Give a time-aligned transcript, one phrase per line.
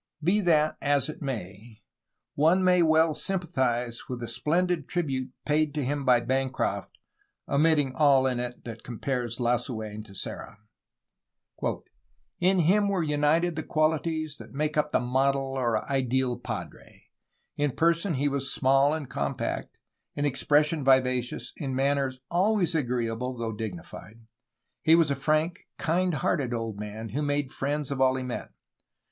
[0.23, 1.83] Be that as it may,
[2.33, 6.49] one may well sympathize with the splendid tribute (omitting
[7.93, 10.57] all in it that compares Lasuen to Serra)
[11.59, 11.95] paid to him
[12.33, 16.35] by Bancroft: "In him were united the qualities that make up the model or ideal
[16.39, 17.03] padre...
[17.55, 19.77] In person he was small and compact,
[20.15, 24.25] in expres sion vivacious, in manners always agreeable, though dignified.
[24.81, 28.49] He was a frank, kind hearted old man, who made friends of all he met.